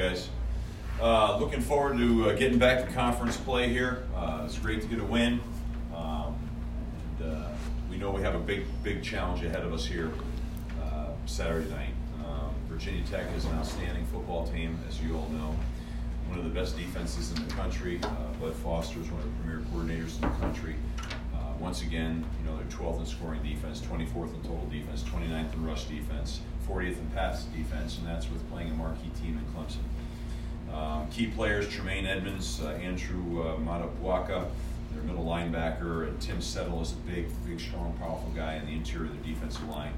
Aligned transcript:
guys. 0.00 0.30
Uh, 0.98 1.36
looking 1.38 1.60
forward 1.60 1.98
to 1.98 2.30
uh, 2.30 2.34
getting 2.34 2.58
back 2.58 2.86
to 2.86 2.90
conference 2.94 3.36
play 3.36 3.68
here. 3.68 4.04
Uh, 4.16 4.44
it's 4.46 4.58
great 4.58 4.80
to 4.80 4.86
get 4.86 4.98
a 4.98 5.04
win. 5.04 5.38
Um, 5.94 6.38
and, 7.20 7.30
uh, 7.30 7.48
we 7.90 7.98
know 7.98 8.10
we 8.10 8.22
have 8.22 8.34
a 8.34 8.38
big, 8.38 8.64
big 8.82 9.02
challenge 9.02 9.44
ahead 9.44 9.62
of 9.62 9.74
us 9.74 9.84
here 9.84 10.10
uh, 10.82 11.08
Saturday 11.26 11.68
night. 11.68 11.92
Um, 12.24 12.54
Virginia 12.66 13.04
Tech 13.10 13.26
is 13.36 13.44
an 13.44 13.52
outstanding 13.58 14.06
football 14.06 14.46
team, 14.48 14.78
as 14.88 15.02
you 15.02 15.16
all 15.16 15.28
know. 15.28 15.54
One 16.28 16.38
of 16.38 16.44
the 16.44 16.50
best 16.50 16.78
defenses 16.78 17.32
in 17.32 17.46
the 17.46 17.52
country. 17.52 18.00
Uh, 18.02 18.08
Bud 18.40 18.54
Foster 18.54 19.00
is 19.00 19.10
one 19.10 19.20
of 19.20 19.26
the 19.26 19.42
premier 19.42 19.66
coordinators 19.70 20.14
in 20.14 20.22
the 20.22 20.36
country. 20.38 20.76
Once 21.60 21.82
again, 21.82 22.24
you 22.40 22.50
know, 22.50 22.56
they're 22.56 22.66
12th 22.66 23.00
in 23.00 23.06
scoring 23.06 23.42
defense, 23.42 23.82
24th 23.82 24.34
in 24.34 24.40
total 24.40 24.66
defense, 24.72 25.02
29th 25.02 25.52
in 25.52 25.66
rush 25.66 25.84
defense, 25.84 26.40
40th 26.66 26.98
in 26.98 27.06
pass 27.14 27.44
defense, 27.44 27.98
and 27.98 28.06
that's 28.06 28.30
with 28.30 28.48
playing 28.50 28.70
a 28.70 28.74
marquee 28.74 29.10
team 29.20 29.38
in 29.38 29.44
Clemson. 29.52 29.84
Um, 30.72 31.08
key 31.10 31.26
players, 31.26 31.68
Tremaine 31.68 32.06
Edmunds, 32.06 32.60
uh, 32.60 32.68
Andrew 32.68 33.42
uh, 33.42 33.56
Motuapuaka, 33.56 34.46
their 34.92 35.02
middle 35.02 35.24
linebacker, 35.24 36.08
and 36.08 36.20
Tim 36.20 36.40
Settle 36.40 36.80
is 36.80 36.92
a 36.92 36.96
big, 37.10 37.28
big, 37.46 37.60
strong, 37.60 37.92
powerful 37.98 38.30
guy 38.34 38.54
in 38.54 38.66
the 38.66 38.72
interior 38.72 39.10
of 39.10 39.22
the 39.22 39.28
defensive 39.32 39.68
line. 39.68 39.92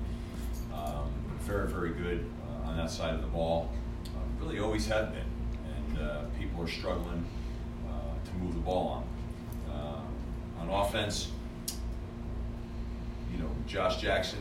Um, 0.75 1.11
very, 1.41 1.69
very 1.69 1.91
good 1.91 2.25
uh, 2.49 2.71
on 2.71 2.77
that 2.77 2.91
side 2.91 3.15
of 3.15 3.21
the 3.21 3.27
ball. 3.29 3.71
Uh, 4.07 4.45
really 4.45 4.59
always 4.59 4.87
have 4.87 5.13
been. 5.13 5.25
And 5.77 5.99
uh, 5.99 6.23
people 6.39 6.63
are 6.63 6.69
struggling 6.69 7.25
uh, 7.89 8.27
to 8.27 8.35
move 8.35 8.55
the 8.55 8.61
ball 8.61 9.05
on. 9.69 9.75
Uh, 9.75 10.61
on 10.63 10.69
offense, 10.69 11.33
you 13.33 13.39
know, 13.39 13.51
Josh 13.67 14.01
Jackson 14.01 14.39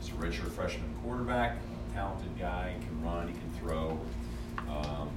is 0.00 0.08
a 0.08 0.12
redshirt 0.12 0.50
freshman 0.50 0.92
quarterback, 1.02 1.56
a 1.90 1.94
talented 1.94 2.38
guy, 2.38 2.74
can 2.80 3.04
run, 3.04 3.28
he 3.28 3.34
can 3.34 3.50
throw. 3.60 3.98
Um, 4.68 5.10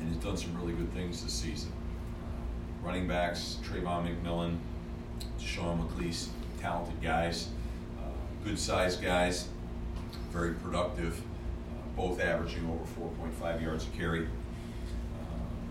and 0.00 0.08
he's 0.08 0.22
done 0.22 0.36
some 0.36 0.56
really 0.60 0.72
good 0.72 0.92
things 0.92 1.22
this 1.22 1.32
season. 1.32 1.72
Uh, 1.72 2.86
running 2.86 3.06
backs, 3.06 3.58
Travon 3.62 4.08
McMillian, 4.08 4.56
Sean 5.38 5.86
McClease, 5.86 6.28
talented 6.60 7.00
guys, 7.02 7.48
uh, 7.98 8.10
good 8.44 8.58
sized 8.58 9.02
guys, 9.02 9.48
very 10.30 10.54
productive, 10.54 11.18
uh, 11.18 11.96
both 11.96 12.20
averaging 12.20 12.66
over 12.68 13.08
4.5 13.42 13.62
yards 13.62 13.86
a 13.86 13.96
carry. 13.96 14.24
Uh, 14.24 14.26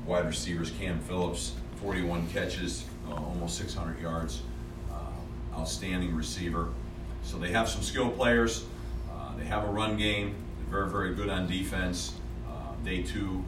wide 0.05 0.25
receivers, 0.25 0.71
Cam 0.71 0.99
Phillips, 0.99 1.53
41 1.81 2.27
catches, 2.30 2.86
uh, 3.09 3.14
almost 3.16 3.58
600 3.58 3.99
yards, 3.99 4.43
uh, 4.91 5.58
outstanding 5.58 6.16
receiver. 6.16 6.69
So 7.23 7.38
they 7.38 7.52
have 7.52 7.67
some 7.69 7.81
skill 7.81 8.09
players. 8.09 8.66
they 9.38 9.45
have 9.45 9.64
a 9.64 9.71
run 9.71 9.95
game. 9.95 10.36
They're 10.58 10.86
very, 10.86 10.89
very 10.89 11.16
good 11.16 11.30
on 11.30 11.47
defense. 11.47 12.14
day 12.83 13.03
two, 13.03 13.43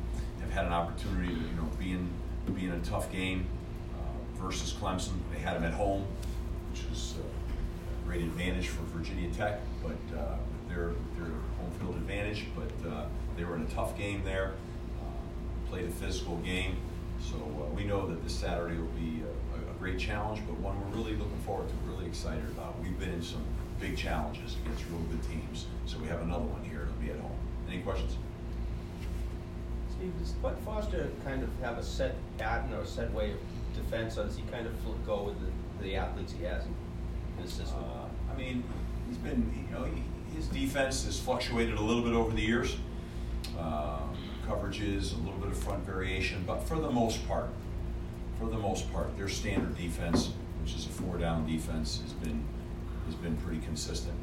had 0.51 0.65
an 0.65 0.73
opportunity 0.73 1.33
to 1.33 1.39
you 1.39 1.55
know 1.55 1.69
be 1.79 1.91
in 1.93 2.09
be 2.53 2.65
in 2.65 2.71
a 2.71 2.79
tough 2.79 3.11
game 3.11 3.45
uh, 3.95 4.43
versus 4.43 4.73
Clemson. 4.73 5.13
They 5.33 5.39
had 5.39 5.55
them 5.55 5.63
at 5.63 5.73
home, 5.73 6.05
which 6.71 6.83
is 6.91 7.15
a 7.17 8.07
great 8.07 8.21
advantage 8.21 8.67
for 8.67 8.83
Virginia 8.83 9.29
Tech, 9.31 9.61
but 9.81 10.17
uh, 10.17 10.35
their 10.67 10.91
their 11.17 11.31
home 11.57 11.71
field 11.79 11.95
advantage. 11.95 12.45
But 12.55 12.89
uh, 12.89 13.05
they 13.37 13.45
were 13.45 13.55
in 13.55 13.61
a 13.61 13.69
tough 13.69 13.97
game 13.97 14.23
there. 14.25 14.53
Uh, 14.99 15.69
played 15.69 15.85
a 15.85 15.91
physical 15.91 16.37
game, 16.37 16.75
so 17.19 17.37
uh, 17.37 17.73
we 17.73 17.85
know 17.85 18.07
that 18.07 18.21
this 18.23 18.35
Saturday 18.35 18.77
will 18.77 18.87
be 18.87 19.23
a, 19.23 19.71
a, 19.71 19.73
great 19.79 19.97
challenge, 19.97 20.41
but 20.45 20.59
one 20.59 20.79
we're 20.79 20.97
really 20.97 21.15
looking 21.15 21.39
forward 21.45 21.67
to. 21.69 21.75
Really 21.89 22.05
excited 22.05 22.45
about. 22.51 22.79
We've 22.81 22.99
been 22.99 23.13
in 23.13 23.23
some 23.23 23.43
big 23.79 23.97
challenges 23.97 24.57
against 24.63 24.83
real 24.89 24.99
good 25.09 25.23
teams, 25.23 25.65
so 25.85 25.97
we 25.99 26.07
have 26.07 26.21
another 26.21 26.43
one 26.43 26.63
here. 26.63 26.83
It'll 26.83 27.01
be 27.01 27.09
at 27.09 27.19
home. 27.19 27.37
Any 27.67 27.81
questions? 27.81 28.17
Steve, 30.01 30.19
does 30.19 30.31
Bud 30.31 30.57
Foster 30.65 31.11
kind 31.23 31.43
of 31.43 31.49
have 31.61 31.77
a 31.77 31.83
set 31.83 32.15
pattern 32.39 32.73
or 32.73 32.81
a 32.81 32.87
set 32.87 33.13
way 33.13 33.33
of 33.33 33.37
defense, 33.75 34.17
or 34.17 34.23
does 34.23 34.35
he 34.35 34.41
kind 34.51 34.65
of 34.65 34.73
go 35.05 35.21
with 35.21 35.35
the, 35.39 35.83
the 35.83 35.95
athletes 35.95 36.33
he 36.33 36.43
has 36.43 36.63
in 36.65 36.73
his 37.43 37.53
system? 37.53 37.77
Uh, 37.77 38.33
I 38.33 38.35
mean, 38.35 38.63
he's 39.07 39.17
been, 39.17 39.53
you 39.55 39.77
know, 39.77 39.85
he, 39.85 40.01
his 40.35 40.47
defense 40.47 41.05
has 41.05 41.19
fluctuated 41.19 41.77
a 41.77 41.81
little 41.81 42.01
bit 42.01 42.13
over 42.13 42.31
the 42.35 42.41
years. 42.41 42.77
Um, 43.59 44.17
coverages, 44.47 45.13
a 45.13 45.17
little 45.17 45.39
bit 45.39 45.49
of 45.49 45.57
front 45.57 45.85
variation, 45.85 46.43
but 46.47 46.63
for 46.63 46.79
the 46.79 46.89
most 46.89 47.27
part, 47.27 47.49
for 48.39 48.49
the 48.49 48.57
most 48.57 48.91
part, 48.91 49.15
their 49.17 49.29
standard 49.29 49.77
defense, 49.77 50.31
which 50.63 50.73
is 50.73 50.87
a 50.87 50.89
four-down 50.89 51.45
defense, 51.45 52.01
has 52.01 52.13
been 52.13 52.43
has 53.05 53.13
been 53.15 53.37
pretty 53.37 53.59
consistent. 53.59 54.15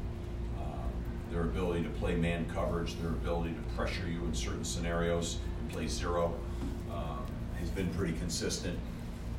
Um, 0.59 0.89
their 1.31 1.43
ability 1.43 1.83
to 1.83 1.89
play 1.89 2.15
man 2.15 2.45
coverage, 2.53 2.99
their 2.99 3.11
ability 3.11 3.53
to 3.53 3.61
pressure 3.77 4.07
you 4.09 4.25
in 4.25 4.33
certain 4.33 4.65
scenarios, 4.65 5.39
play 5.69 5.87
zero. 5.87 6.33
Um, 6.91 7.25
he's 7.59 7.69
been 7.69 7.89
pretty 7.93 8.13
consistent. 8.13 8.77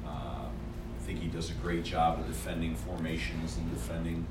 Uh, 0.07 0.09
I 0.09 1.03
think 1.03 1.21
he 1.21 1.29
does 1.29 1.51
a 1.51 1.55
great 1.55 1.85
job 1.85 2.21
of 2.21 2.27
defending 2.27 2.75
formations 2.75 3.57
and 3.57 3.71
defending 3.73 4.27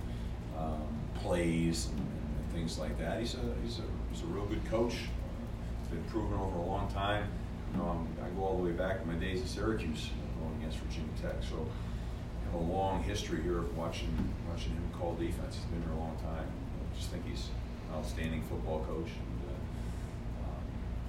um, 0.57 0.81
plays 1.15 1.87
and, 1.87 1.99
and, 1.99 2.53
things 2.53 2.79
like 2.79 2.97
that. 2.97 3.19
He's 3.19 3.35
a, 3.35 3.55
he's, 3.63 3.79
a, 3.79 3.83
he's 4.11 4.23
a 4.23 4.25
real 4.25 4.45
good 4.45 4.65
coach. 4.65 4.93
He's 4.93 5.89
been 5.91 6.03
proven 6.05 6.39
over 6.39 6.57
a 6.57 6.65
long 6.65 6.91
time. 6.91 7.27
You 7.73 7.77
know, 7.77 8.07
i 8.23 8.29
go 8.29 8.43
all 8.43 8.57
the 8.57 8.63
way 8.63 8.71
back 8.71 9.01
to 9.01 9.07
my 9.07 9.13
days 9.13 9.41
at 9.41 9.47
Syracuse 9.47 10.09
going 10.41 10.55
against 10.61 10.77
Virginia 10.79 11.11
Tech. 11.21 11.35
So 11.47 11.57
I 11.57 12.45
have 12.45 12.55
a 12.55 12.71
long 12.71 13.03
history 13.03 13.41
here 13.43 13.59
of 13.59 13.77
watching 13.77 14.09
watching 14.49 14.71
him 14.71 14.89
call 14.97 15.13
defense. 15.15 15.55
He's 15.55 15.65
been 15.65 15.81
here 15.83 15.91
a 15.91 15.99
long 15.99 16.17
time. 16.17 16.47
I 16.47 16.97
just 16.97 17.11
think 17.11 17.27
he's 17.27 17.49
an 17.89 17.99
outstanding 17.99 18.41
football 18.43 18.79
coach. 18.85 19.11
And, 19.11 19.39
uh, 19.45 20.49
um, 20.49 20.63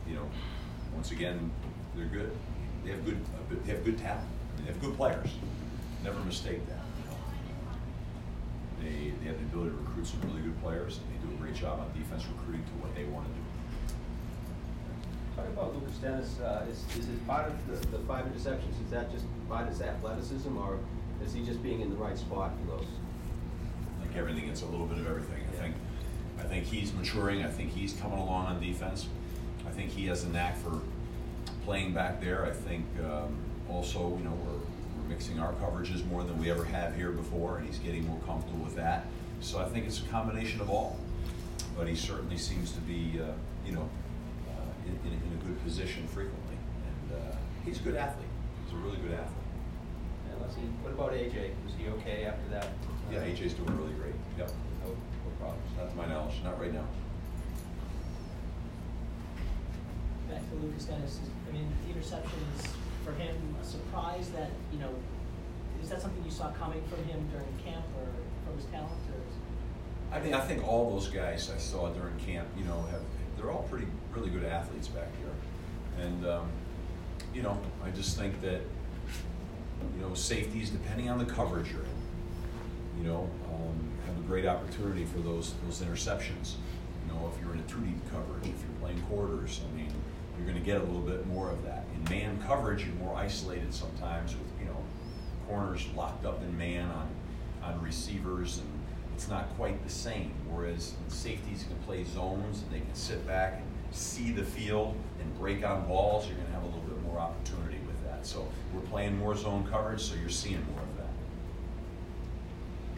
you 0.09 0.15
know, 0.17 0.28
once 0.95 1.11
again, 1.11 1.51
they're 1.97 2.06
good. 2.06 2.31
They 2.84 2.91
have 2.91 3.05
good. 3.05 3.19
They 3.65 3.73
have 3.73 3.84
good 3.84 3.99
talent. 3.99 4.27
They 4.59 4.67
have 4.67 4.81
good 4.81 4.97
players. 4.97 5.31
Never 6.05 6.19
mistake 6.21 6.67
that. 6.67 6.77
They, 8.81 9.12
they 9.21 9.27
have 9.27 9.39
the 9.39 9.45
ability 9.45 9.71
to 9.71 9.77
recruit 9.77 10.06
some 10.06 10.21
really 10.23 10.41
good 10.41 10.59
players, 10.62 10.99
and 10.99 11.06
they 11.12 11.28
do 11.28 11.34
a 11.34 11.39
great 11.39 11.55
job 11.55 11.81
on 11.81 11.93
defense 11.99 12.25
recruiting 12.27 12.65
to 12.65 12.73
what 12.81 12.95
they 12.95 13.05
want 13.05 13.27
to 13.27 13.33
do. 13.33 13.41
Talk 15.37 15.47
about 15.49 15.75
Lukas 15.75 15.97
Denis. 15.97 16.41
Uh, 16.41 16.65
is, 16.71 16.84
is 16.97 17.07
part 17.27 17.49
of 17.49 17.55
the, 17.67 17.87
the 17.89 18.03
five 18.05 18.25
interceptions? 18.25 18.83
Is 18.83 18.91
that 18.91 19.12
just 19.12 19.27
part 19.49 19.65
of 19.65 19.69
his 19.69 19.83
athleticism, 19.83 20.57
or 20.57 20.78
is 21.25 21.34
he 21.34 21.45
just 21.45 21.62
being 21.62 21.83
in 21.83 21.91
the 21.91 21.97
right 21.97 22.17
spot 22.17 22.53
for 22.61 22.78
those? 22.78 22.87
Like 24.01 24.17
everything, 24.17 24.49
it's 24.49 24.62
a 24.62 24.67
little 24.67 24.87
bit 24.87 24.99
of 24.99 25.07
everything. 25.07 25.45
I 25.53 25.57
think. 25.57 25.75
I 26.39 26.43
think 26.45 26.65
he's 26.65 26.95
maturing. 26.95 27.45
I 27.45 27.51
think 27.51 27.71
he's 27.71 27.93
coming 27.93 28.19
along 28.19 28.47
on 28.47 28.61
defense. 28.61 29.09
I 29.70 29.72
think 29.72 29.92
he 29.92 30.06
has 30.06 30.25
a 30.25 30.28
knack 30.31 30.58
for 30.58 30.81
playing 31.64 31.94
back 31.94 32.20
there. 32.20 32.44
I 32.44 32.50
think 32.50 32.84
um, 33.04 33.36
also, 33.69 34.16
you 34.19 34.25
know, 34.25 34.36
we're, 34.44 34.58
we're 34.58 35.08
mixing 35.08 35.38
our 35.38 35.53
coverages 35.54 36.04
more 36.06 36.25
than 36.25 36.36
we 36.41 36.50
ever 36.50 36.64
have 36.64 36.97
here 36.97 37.12
before, 37.12 37.58
and 37.58 37.66
he's 37.69 37.78
getting 37.78 38.04
more 38.04 38.19
comfortable 38.26 38.64
with 38.64 38.75
that. 38.75 39.06
So 39.41 39.60
I 39.60 39.66
think 39.66 39.86
it's 39.86 40.00
a 40.00 40.09
combination 40.09 40.60
of 40.60 40.70
all. 40.70 40.98
But 41.78 41.86
he 41.86 41.94
certainly 41.94 42.36
seems 42.36 42.72
to 42.72 42.80
be, 42.80 43.20
uh, 43.22 43.30
you 43.64 43.72
know, 43.72 43.88
uh, 44.48 44.88
in, 44.88 45.12
in, 45.12 45.12
in, 45.12 45.38
a 45.41 45.44
good 45.47 45.62
position 45.62 46.04
frequently. 46.09 46.56
And 46.88 47.19
uh, 47.19 47.36
he's 47.64 47.78
a 47.78 47.82
good 47.84 47.94
athlete. 47.94 48.26
He's 48.64 48.75
a 48.75 48.76
really 48.78 48.97
good 48.97 49.12
athlete. 49.12 49.47
And 50.32 50.41
let's 50.41 50.56
see, 50.56 50.66
what 50.82 50.92
about 50.92 51.12
AJ? 51.12 51.53
Was 51.64 51.75
he 51.78 51.86
okay 51.91 52.25
after 52.25 52.50
that? 52.50 52.66
Yeah, 53.12 53.20
AJ's 53.20 53.54
doing 53.54 53.78
really 53.78 53.94
great. 53.94 54.14
Yep. 54.36 54.50
No, 54.82 54.91
no 54.91 55.30
problems. 55.38 55.62
Not 55.78 55.91
to 55.91 55.97
my 55.97 56.06
knowledge. 56.06 56.34
Not 56.42 56.60
right 56.60 56.75
now. 56.75 56.86
Lukas 60.56 60.84
Denis, 60.84 61.21
I 61.49 61.53
mean, 61.53 61.69
the 61.87 61.94
interception 61.94 62.38
is 62.59 62.66
for 63.05 63.12
him, 63.12 63.34
a 63.60 63.65
surprise 63.65 64.30
that, 64.30 64.51
you 64.72 64.78
know, 64.78 64.91
is 65.83 65.89
that 65.89 66.03
something 66.03 66.22
you 66.24 66.30
saw 66.30 66.51
coming 66.53 66.83
from 66.89 67.03
him 67.04 67.27
during 67.33 67.48
camp 67.65 67.84
or 67.98 68.07
from 68.45 68.57
his 68.57 68.66
talent? 68.66 68.91
Or 68.91 70.16
I 70.16 70.21
mean, 70.21 70.34
I 70.34 70.41
think 70.41 70.66
all 70.66 70.91
those 70.91 71.09
guys 71.09 71.51
I 71.54 71.59
saw 71.59 71.89
during 71.91 72.16
camp, 72.19 72.48
you 72.59 72.65
know, 72.65 72.83
have 72.91 73.01
they're 73.36 73.51
all 73.51 73.63
pretty 73.71 73.86
really 74.13 74.28
good 74.30 74.45
athletes 74.45 74.89
back 74.89 75.09
here, 75.19 76.04
and 76.04 76.27
um, 76.27 76.51
you 77.33 77.42
know, 77.42 77.59
I 77.83 77.91
just 77.91 78.19
think 78.19 78.41
that 78.42 78.60
you 79.97 80.03
know 80.03 80.13
safeties, 80.15 80.71
depending 80.71 81.09
on 81.09 81.19
the 81.19 81.24
coverage 81.24 81.71
you're 81.71 81.83
in, 81.83 83.03
you 83.03 83.09
know, 83.09 83.30
um, 83.47 83.91
have 84.07 84.19
a 84.19 84.27
great 84.27 84.47
opportunity 84.47 85.04
for 85.04 85.21
those 85.21 85.54
those 85.65 85.80
interceptions. 85.80 86.57
You 87.07 87.15
know, 87.15 87.33
if 87.34 87.42
you're 87.42 87.54
in 87.54 87.60
a 87.60 87.63
two 87.63 87.80
deep 87.80 88.10
coverage, 88.10 88.42
if 88.42 88.60
you're 88.60 88.78
playing 88.80 89.01
quarters, 89.03 89.60
I 89.72 89.77
mean, 89.77 89.92
you're 90.41 90.51
going 90.51 90.59
to 90.59 90.65
get 90.65 90.81
a 90.81 90.84
little 90.84 91.03
bit 91.03 91.27
more 91.27 91.51
of 91.51 91.63
that. 91.65 91.84
In 91.95 92.04
man 92.04 92.42
coverage, 92.47 92.84
you're 92.84 92.95
more 92.95 93.15
isolated 93.15 93.75
sometimes 93.75 94.34
with 94.34 94.48
you 94.59 94.65
know 94.65 94.77
corners 95.47 95.87
locked 95.95 96.25
up 96.25 96.42
in 96.42 96.57
man 96.57 96.89
on 96.89 97.09
on 97.63 97.83
receivers, 97.83 98.59
and 98.59 98.69
it's 99.15 99.28
not 99.28 99.54
quite 99.57 99.83
the 99.84 99.91
same. 99.91 100.33
Whereas 100.48 100.95
in 101.04 101.10
safeties 101.10 101.65
can 101.65 101.77
play 101.84 102.04
zones 102.04 102.63
and 102.63 102.72
they 102.72 102.81
can 102.81 102.95
sit 102.95 103.27
back 103.27 103.57
and 103.57 103.95
see 103.95 104.33
the 104.33 104.45
field 104.45 104.97
and 105.21 105.39
break 105.39 105.63
on 105.63 105.87
balls. 105.87 106.27
You're 106.27 106.37
going 106.37 106.47
to 106.47 106.53
have 106.54 106.63
a 106.63 106.66
little 106.66 106.81
bit 106.83 107.03
more 107.03 107.19
opportunity 107.19 107.78
with 107.86 108.03
that. 108.07 108.25
So 108.27 108.48
we're 108.72 108.81
playing 108.81 109.19
more 109.19 109.36
zone 109.36 109.69
coverage, 109.71 110.01
so 110.01 110.15
you're 110.15 110.31
seeing 110.31 110.65
more 110.72 110.81
of 110.81 110.97
that. 110.97 111.10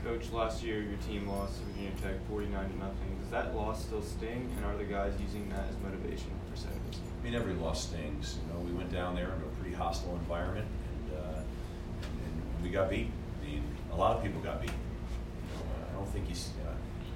Coach, 0.05 0.31
last 0.33 0.63
year 0.63 0.81
your 0.81 0.99
team 1.09 1.29
lost 1.29 1.59
to 1.59 1.65
Virginia 1.65 1.91
Tech 2.01 2.15
49 2.29 2.71
to 2.71 2.79
nothing. 2.79 3.19
Does 3.21 3.31
that 3.31 3.57
loss 3.57 3.85
still 3.85 4.03
sting, 4.03 4.49
and 4.57 4.65
are 4.65 4.77
the 4.77 4.85
guys 4.85 5.13
using 5.21 5.49
that 5.49 5.67
as 5.69 5.77
motivation 5.83 6.31
for 6.49 6.57
Saturday? 6.57 7.12
I 7.23 7.25
mean, 7.25 7.35
every 7.37 7.55
loss 7.55 7.87
stings. 7.87 8.39
You 8.43 8.53
know, 8.53 8.61
we 8.61 8.73
went 8.73 8.93
down 8.93 9.15
there 9.15 9.33
into 9.33 9.47
a 9.47 9.61
pretty 9.61 9.77
hostile 9.77 10.17
environment, 10.17 10.67
and, 11.07 11.19
uh, 11.19 11.39
and, 11.39 12.43
and 12.57 12.65
we 12.65 12.71
got 12.71 12.91
beat. 12.91 13.11
I 13.41 13.47
mean, 13.47 13.63
a 13.93 13.97
lot 13.97 14.17
of 14.17 14.25
people 14.25 14.41
got 14.41 14.61
beat. 14.61 14.71
You 14.71 15.55
know, 15.55 15.65
I 15.89 15.95
don't 15.95 16.09
think 16.09 16.27
he's. 16.27 16.51
Uh, 16.67 16.73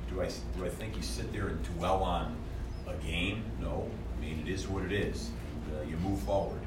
do 0.09 0.23
I 0.23 0.29
do 0.57 0.65
I 0.65 0.69
think 0.69 0.97
you 0.97 1.03
sit 1.03 1.33
there 1.33 1.49
and 1.49 1.61
dwell 1.77 2.05
on 2.05 2.37
a 2.87 2.95
game? 3.05 3.43
No. 3.61 3.91
I 4.17 4.21
mean, 4.21 4.45
it 4.47 4.49
is 4.49 4.69
what 4.69 4.85
it 4.85 4.93
is. 4.93 5.31
And, 5.67 5.77
uh, 5.77 5.83
you 5.91 5.97
move 5.97 6.21
forward. 6.21 6.61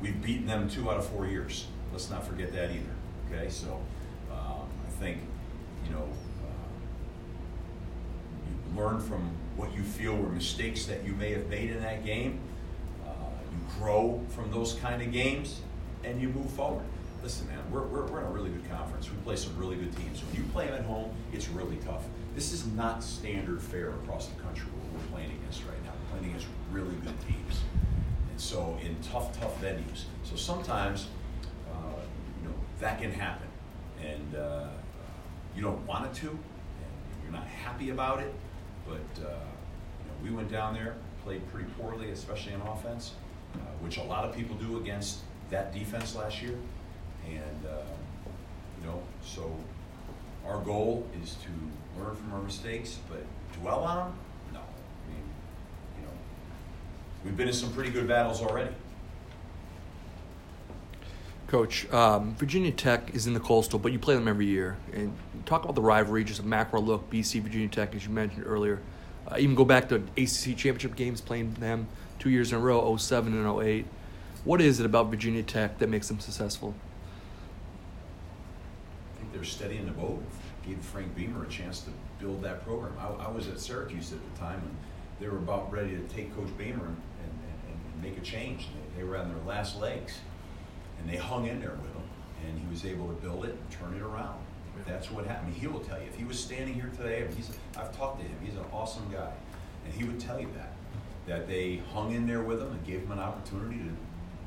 We've 0.00 0.20
beaten 0.22 0.46
them 0.46 0.68
two 0.68 0.88
out 0.88 0.98
of 0.98 1.06
four 1.06 1.26
years. 1.26 1.66
Let's 1.90 2.10
not 2.10 2.24
forget 2.24 2.52
that 2.52 2.70
either. 2.70 2.94
Okay, 3.28 3.50
so 3.50 3.80
um, 4.30 4.68
I 4.86 4.90
think 5.00 5.18
you 5.84 5.92
know 5.92 6.08
uh, 6.44 6.68
you 8.46 8.80
learn 8.80 9.00
from 9.00 9.32
what 9.56 9.74
you 9.74 9.82
feel 9.82 10.14
were 10.14 10.28
mistakes 10.28 10.86
that 10.86 11.04
you 11.04 11.12
may 11.14 11.32
have 11.32 11.48
made 11.48 11.70
in 11.70 11.80
that 11.82 12.04
game. 12.04 12.38
Grow 13.78 14.20
from 14.30 14.50
those 14.50 14.74
kind 14.74 15.02
of 15.02 15.12
games, 15.12 15.60
and 16.04 16.20
you 16.20 16.28
move 16.28 16.50
forward. 16.50 16.84
Listen, 17.22 17.46
man, 17.48 17.58
we're, 17.70 17.82
we're, 17.82 18.06
we're 18.06 18.20
in 18.20 18.26
a 18.26 18.30
really 18.30 18.50
good 18.50 18.68
conference. 18.70 19.10
We 19.10 19.16
play 19.18 19.36
some 19.36 19.56
really 19.56 19.76
good 19.76 19.96
teams. 19.96 20.22
When 20.22 20.36
you 20.36 20.48
play 20.52 20.66
them 20.66 20.74
at 20.74 20.84
home, 20.84 21.10
it's 21.32 21.48
really 21.48 21.76
tough. 21.76 22.04
This 22.34 22.52
is 22.52 22.66
not 22.66 23.02
standard 23.02 23.62
fare 23.62 23.90
across 23.90 24.28
the 24.28 24.40
country 24.42 24.66
what 24.66 25.00
we're 25.00 25.08
playing 25.08 25.30
against 25.40 25.62
right 25.64 25.82
now. 25.84 25.92
We're 25.92 26.18
playing 26.18 26.34
against 26.34 26.46
really 26.70 26.94
good 26.96 27.18
teams. 27.26 27.60
And 28.30 28.40
so 28.40 28.78
in 28.84 28.96
tough, 29.02 29.38
tough 29.40 29.60
venues. 29.62 30.04
So 30.24 30.36
sometimes, 30.36 31.06
uh, 31.72 32.00
you 32.42 32.48
know, 32.48 32.54
that 32.80 33.00
can 33.00 33.12
happen. 33.12 33.48
And 34.02 34.34
uh, 34.34 34.68
you 35.56 35.62
don't 35.62 35.84
want 35.86 36.06
it 36.06 36.14
to, 36.20 36.28
and 36.28 36.38
you're 37.22 37.32
not 37.32 37.46
happy 37.46 37.90
about 37.90 38.20
it, 38.20 38.34
but 38.86 39.24
uh, 39.24 39.30
you 39.30 40.06
know, 40.06 40.14
we 40.22 40.30
went 40.30 40.50
down 40.50 40.74
there, 40.74 40.96
played 41.24 41.46
pretty 41.50 41.68
poorly, 41.78 42.10
especially 42.10 42.52
in 42.52 42.60
offense, 42.62 43.12
uh, 43.54 43.58
which 43.80 43.96
a 43.98 44.02
lot 44.02 44.24
of 44.24 44.34
people 44.34 44.56
do 44.56 44.78
against 44.78 45.20
that 45.50 45.72
defense 45.72 46.14
last 46.14 46.42
year. 46.42 46.56
And, 47.26 47.66
uh, 47.66 47.82
you 48.80 48.86
know, 48.86 49.02
so 49.24 49.54
our 50.46 50.60
goal 50.60 51.06
is 51.22 51.36
to 51.36 52.00
learn 52.00 52.14
from 52.16 52.32
our 52.32 52.42
mistakes, 52.42 52.98
but 53.08 53.24
dwell 53.60 53.84
on 53.84 53.96
them? 53.96 54.18
No. 54.54 54.60
I 54.60 55.12
mean, 55.12 55.22
you 55.98 56.06
know, 56.06 56.12
we've 57.24 57.36
been 57.36 57.48
in 57.48 57.54
some 57.54 57.72
pretty 57.72 57.90
good 57.90 58.08
battles 58.08 58.42
already. 58.42 58.70
Coach, 61.46 61.90
um, 61.92 62.34
Virginia 62.34 62.72
Tech 62.72 63.14
is 63.14 63.26
in 63.26 63.34
the 63.34 63.40
Coastal, 63.40 63.78
but 63.78 63.92
you 63.92 63.98
play 63.98 64.14
them 64.14 64.26
every 64.26 64.46
year. 64.46 64.76
And 64.92 65.16
talk 65.46 65.62
about 65.62 65.76
the 65.76 65.82
rivalry, 65.82 66.24
just 66.24 66.40
a 66.40 66.42
macro 66.44 66.80
look, 66.80 67.08
BC, 67.10 67.42
Virginia 67.42 67.68
Tech, 67.68 67.94
as 67.94 68.04
you 68.04 68.10
mentioned 68.10 68.44
earlier. 68.46 68.80
Uh, 69.30 69.36
even 69.38 69.54
go 69.54 69.64
back 69.64 69.88
to 69.88 69.96
ACC 70.16 70.56
championship 70.56 70.96
games, 70.96 71.20
playing 71.20 71.54
them 71.54 71.88
two 72.18 72.30
years 72.30 72.52
in 72.52 72.58
a 72.58 72.60
row, 72.60 72.96
07 72.96 73.32
and 73.32 73.62
08. 73.62 73.86
What 74.44 74.60
is 74.60 74.80
it 74.80 74.86
about 74.86 75.08
Virginia 75.10 75.42
Tech 75.42 75.78
that 75.78 75.88
makes 75.88 76.08
them 76.08 76.20
successful? 76.20 76.74
I 79.14 79.18
think 79.18 79.32
they're 79.32 79.44
steadying 79.44 79.86
the 79.86 79.92
boat. 79.92 80.22
Gave 80.66 80.78
Frank 80.78 81.14
Beamer 81.14 81.44
a 81.44 81.48
chance 81.48 81.80
to 81.80 81.90
build 82.18 82.42
that 82.42 82.64
program. 82.64 82.94
I, 82.98 83.24
I 83.24 83.30
was 83.30 83.48
at 83.48 83.60
Syracuse 83.60 84.12
at 84.12 84.18
the 84.32 84.40
time, 84.40 84.60
and 84.60 84.76
they 85.20 85.28
were 85.28 85.38
about 85.38 85.70
ready 85.72 85.90
to 85.90 86.02
take 86.14 86.34
Coach 86.34 86.48
Beamer 86.56 86.86
and, 86.86 86.96
and, 87.22 87.32
and 87.68 88.02
make 88.02 88.16
a 88.16 88.22
change. 88.22 88.68
They, 88.68 89.00
they 89.00 89.04
were 89.04 89.16
on 89.16 89.28
their 89.28 89.42
last 89.46 89.78
legs, 89.80 90.18
and 90.98 91.08
they 91.08 91.16
hung 91.16 91.46
in 91.46 91.60
there 91.60 91.70
with 91.70 91.92
him, 91.92 92.02
and 92.46 92.58
he 92.58 92.66
was 92.70 92.84
able 92.84 93.08
to 93.08 93.14
build 93.14 93.44
it 93.44 93.50
and 93.50 93.70
turn 93.70 93.94
it 93.94 94.02
around. 94.02 94.38
That's 94.86 95.10
what 95.10 95.26
happened. 95.26 95.54
He 95.54 95.66
will 95.66 95.80
tell 95.80 95.98
you. 95.98 96.06
If 96.06 96.16
he 96.16 96.24
was 96.24 96.38
standing 96.38 96.74
here 96.74 96.90
today, 96.96 97.26
he's, 97.36 97.50
I've 97.76 97.96
talked 97.96 98.20
to 98.20 98.26
him. 98.26 98.36
He's 98.44 98.54
an 98.54 98.64
awesome 98.72 99.10
guy, 99.10 99.32
and 99.84 99.94
he 99.94 100.04
would 100.04 100.20
tell 100.20 100.40
you 100.40 100.48
that 100.56 100.72
that 101.26 101.48
they 101.48 101.80
hung 101.92 102.12
in 102.12 102.26
there 102.26 102.42
with 102.42 102.60
him 102.60 102.68
and 102.68 102.84
gave 102.84 103.00
him 103.00 103.12
an 103.12 103.18
opportunity 103.18 103.78
to 103.78 103.90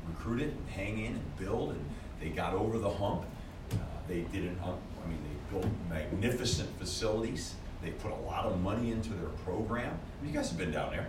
recruit 0.06 0.40
it 0.40 0.50
and 0.50 0.68
hang 0.70 0.98
in 0.98 1.14
and 1.14 1.36
build, 1.36 1.70
and 1.70 1.84
they 2.20 2.28
got 2.28 2.54
over 2.54 2.78
the 2.78 2.90
hump. 2.90 3.24
Uh, 3.72 3.76
they 4.06 4.20
did 4.32 4.44
an, 4.44 4.58
I 4.62 5.08
mean, 5.08 5.18
they 5.24 5.58
built 5.58 5.66
magnificent 5.88 6.68
facilities. 6.78 7.54
They 7.82 7.90
put 7.90 8.12
a 8.12 8.22
lot 8.26 8.46
of 8.46 8.60
money 8.60 8.92
into 8.92 9.10
their 9.10 9.28
program. 9.44 9.90
I 9.90 10.22
mean, 10.22 10.32
you 10.32 10.38
guys 10.38 10.48
have 10.50 10.58
been 10.58 10.72
down 10.72 10.90
there. 10.90 11.08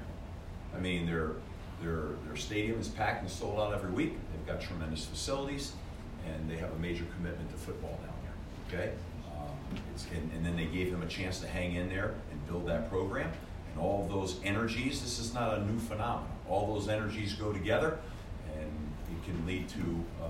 I 0.76 0.80
mean, 0.80 1.06
their 1.06 1.34
their 1.82 2.10
their 2.26 2.36
stadium 2.36 2.80
is 2.80 2.90
packed 2.90 3.22
and 3.22 3.30
sold 3.30 3.60
out 3.60 3.74
every 3.74 3.92
week. 3.92 4.14
They've 4.32 4.46
got 4.46 4.62
tremendous 4.62 5.06
facilities, 5.06 5.74
and 6.28 6.50
they 6.50 6.58
have 6.58 6.72
a 6.72 6.80
major 6.80 7.06
commitment 7.16 7.50
to 7.52 7.58
football 7.58 8.00
down 8.04 8.14
there. 8.24 8.80
Okay, 8.80 8.92
um, 8.92 8.98
and, 10.14 10.32
and 10.34 10.46
then 10.46 10.56
they 10.56 10.66
gave 10.66 10.92
him 10.92 11.02
a 11.02 11.08
chance 11.08 11.40
to 11.40 11.48
hang 11.48 11.76
in 11.76 11.90
there 11.90 12.16
and 12.32 12.48
build 12.48 12.68
that 12.68 12.90
program. 12.90 13.32
And 13.72 13.80
all 13.80 14.08
those 14.10 14.40
energies. 14.44 15.02
This 15.02 15.20
is 15.20 15.34
not 15.34 15.58
a 15.58 15.66
new 15.66 15.78
phenomenon. 15.80 16.28
All 16.48 16.74
those 16.74 16.90
energies 16.90 17.34
go 17.34 17.54
together, 17.54 18.00
and 18.56 18.72
it 19.12 19.24
can 19.24 19.46
lead 19.46 19.70
to 19.70 19.80
uh, 19.80 20.30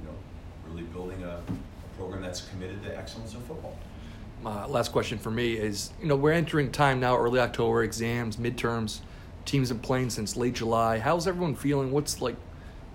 you 0.00 0.06
know 0.06 0.14
really 0.66 0.82
building 0.82 1.22
a, 1.22 1.36
a 1.36 1.96
program 1.96 2.22
that's 2.22 2.40
committed 2.48 2.82
to 2.82 2.96
excellence 2.96 3.34
in 3.34 3.40
football. 3.42 3.78
Uh, 4.44 4.66
last 4.68 4.92
question 4.92 5.18
for 5.18 5.30
me 5.30 5.54
is 5.54 5.90
you 6.00 6.06
know 6.06 6.14
we're 6.14 6.32
entering 6.32 6.70
time 6.70 7.00
now 7.00 7.16
early 7.16 7.40
october 7.40 7.82
exams 7.82 8.36
midterms 8.36 9.00
teams 9.44 9.68
have 9.68 9.82
playing 9.82 10.08
since 10.08 10.36
late 10.36 10.54
july 10.54 10.96
how's 11.00 11.26
everyone 11.26 11.56
feeling 11.56 11.90
what's 11.90 12.22
like 12.22 12.36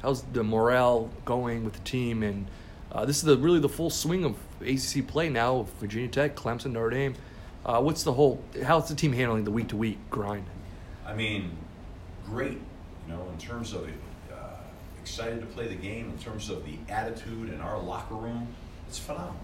how's 0.01 0.23
the 0.31 0.41
morale 0.41 1.09
going 1.25 1.65
with 1.65 1.73
the 1.73 1.81
team 1.81 2.23
and 2.23 2.47
uh, 2.93 3.05
this 3.05 3.17
is 3.17 3.23
the 3.23 3.37
really 3.37 3.59
the 3.59 3.69
full 3.69 3.89
swing 3.89 4.23
of 4.23 4.35
acc 4.61 5.07
play 5.07 5.29
now 5.29 5.65
virginia 5.79 6.07
tech 6.07 6.35
clemson 6.35 6.71
notre 6.71 6.89
dame 6.89 7.15
uh, 7.65 7.81
what's 7.81 8.03
the 8.03 8.13
whole 8.13 8.43
how's 8.63 8.87
the 8.89 8.95
team 8.95 9.13
handling 9.13 9.43
the 9.43 9.51
week 9.51 9.67
to 9.67 9.75
week 9.75 9.97
grind 10.09 10.45
I 11.05 11.13
mean, 11.13 11.57
great, 12.25 12.59
you 13.07 13.13
know, 13.13 13.27
in 13.31 13.37
terms 13.37 13.73
of 13.73 13.87
uh, 14.31 14.55
excited 15.01 15.41
to 15.41 15.45
play 15.47 15.67
the 15.67 15.75
game, 15.75 16.09
in 16.09 16.17
terms 16.17 16.49
of 16.49 16.65
the 16.65 16.77
attitude 16.89 17.53
in 17.53 17.59
our 17.61 17.77
locker 17.79 18.15
room, 18.15 18.47
it's 18.87 18.99
phenomenal, 18.99 19.35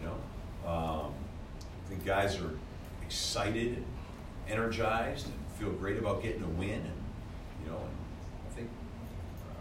you 0.00 0.06
know. 0.06 0.70
Um, 0.70 1.12
I 1.84 1.88
think 1.88 2.04
guys 2.04 2.40
are 2.40 2.52
excited 3.02 3.76
and 3.76 3.86
energized 4.48 5.26
and 5.26 5.34
feel 5.58 5.70
great 5.70 5.98
about 5.98 6.22
getting 6.22 6.42
a 6.42 6.48
win, 6.48 6.70
and 6.70 7.02
you 7.64 7.70
know, 7.70 7.78
and 7.78 7.90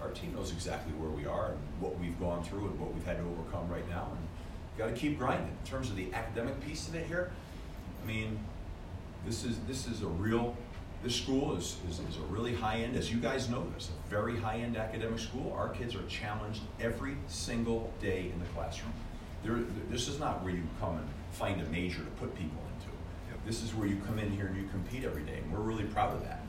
our 0.04 0.12
team 0.12 0.34
knows 0.36 0.52
exactly 0.52 0.94
where 0.94 1.10
we 1.10 1.26
are 1.26 1.52
and 1.52 1.60
what 1.80 1.98
we've 2.00 2.20
gone 2.20 2.44
through 2.44 2.68
and 2.68 2.80
what 2.80 2.94
we've 2.94 3.06
had 3.06 3.18
to 3.18 3.24
overcome 3.24 3.70
right 3.70 3.88
now, 3.90 4.10
and 4.12 4.28
got 4.78 4.94
to 4.94 5.00
keep 5.00 5.18
grinding. 5.18 5.48
In 5.48 5.70
terms 5.70 5.90
of 5.90 5.96
the 5.96 6.14
academic 6.14 6.60
piece 6.66 6.88
of 6.88 6.96
it 6.96 7.08
here, 7.08 7.32
I 8.04 8.08
mean, 8.08 8.40
this 9.26 9.46
is 9.46 9.58
this 9.68 9.88
is 9.88 10.02
a 10.02 10.08
real 10.08 10.56
this 11.04 11.16
school 11.16 11.58
is, 11.58 11.78
is, 11.90 12.00
is, 12.00 12.16
a 12.16 12.26
really 12.30 12.56
high 12.56 12.78
end 12.78 12.96
as 12.96 13.12
you 13.12 13.18
guys 13.18 13.50
know 13.50 13.66
this 13.74 13.90
a 13.90 14.10
very 14.10 14.38
high 14.38 14.58
end 14.58 14.78
academic 14.78 15.20
school. 15.20 15.54
Our 15.54 15.70
kids 15.70 15.96
are 15.96 16.06
challenged 16.08 16.62
every 16.80 17.16
single 17.28 17.92
day 18.02 18.32
in 18.34 18.40
the 18.40 18.46
classroom. 18.54 18.94
There, 19.44 19.60
this 19.90 20.08
is 20.08 20.20
not 20.20 20.42
where 20.44 20.54
you 20.54 20.64
come 20.80 20.98
and 20.98 21.08
find 21.32 21.62
a 21.62 21.66
major 21.66 22.00
to 22.00 22.10
put 22.12 22.34
people 22.36 22.58
into. 22.76 23.44
This 23.46 23.62
is 23.62 23.76
where 23.76 23.88
you 23.88 23.98
come 24.06 24.20
in 24.20 24.32
here 24.32 24.48
and 24.48 24.56
you 24.56 24.68
compete 24.70 25.04
every 25.04 25.24
day 25.24 25.40
and 25.40 25.52
we're 25.52 25.60
really 25.60 25.84
proud 25.84 26.14
of 26.14 26.24
that. 26.24 26.42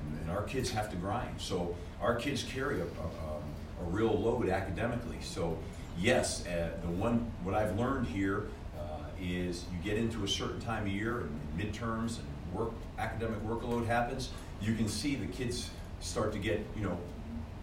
And, 0.00 0.20
and 0.20 0.30
our 0.30 0.42
kids 0.44 0.70
have 0.70 0.90
to 0.90 0.96
grind. 0.96 1.38
So 1.38 1.76
our 2.00 2.14
kids 2.16 2.42
carry 2.42 2.80
a, 2.80 2.84
a, 2.84 2.86
a 2.86 3.84
real 3.84 4.12
load 4.12 4.48
academically 4.48 5.18
so 5.20 5.58
yes 5.98 6.46
uh, 6.46 6.70
the 6.82 6.88
one 6.88 7.30
what 7.42 7.54
i've 7.54 7.78
learned 7.78 8.06
here 8.06 8.48
uh, 8.78 9.02
is 9.20 9.64
you 9.72 9.78
get 9.82 9.98
into 9.98 10.24
a 10.24 10.28
certain 10.28 10.60
time 10.60 10.84
of 10.84 10.92
year 10.92 11.20
and 11.20 11.40
midterms 11.58 12.18
and 12.18 12.26
work 12.52 12.72
academic 12.98 13.40
workload 13.44 13.86
happens, 13.86 14.30
you 14.60 14.74
can 14.74 14.88
see 14.88 15.14
the 15.14 15.26
kids 15.26 15.70
start 16.00 16.32
to 16.32 16.38
get 16.38 16.64
you 16.76 16.82
know 16.82 16.98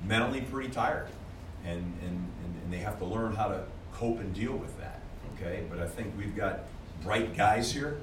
mentally 0.05 0.41
pretty 0.41 0.69
tired, 0.69 1.07
and 1.65 1.79
and 2.01 2.31
and 2.63 2.73
they 2.73 2.77
have 2.77 2.97
to 2.99 3.05
learn 3.05 3.35
how 3.35 3.47
to 3.47 3.63
cope 3.93 4.19
and 4.19 4.33
deal 4.33 4.53
with 4.53 4.77
that. 4.79 5.01
Okay, 5.35 5.63
but 5.69 5.79
I 5.79 5.87
think 5.87 6.13
we've 6.17 6.35
got 6.35 6.61
bright 7.03 7.35
guys 7.35 7.71
here 7.71 7.97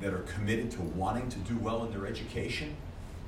that 0.00 0.14
are 0.14 0.20
committed 0.20 0.70
to 0.72 0.82
wanting 0.82 1.28
to 1.28 1.38
do 1.40 1.56
well 1.58 1.84
in 1.84 1.92
their 1.92 2.06
education. 2.06 2.76